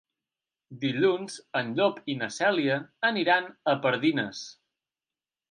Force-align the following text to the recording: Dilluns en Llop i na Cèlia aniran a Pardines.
Dilluns 0.85 1.35
en 1.61 1.69
Llop 1.79 1.99
i 2.13 2.15
na 2.23 2.31
Cèlia 2.39 2.79
aniran 3.11 3.53
a 3.75 3.79
Pardines. 3.85 4.43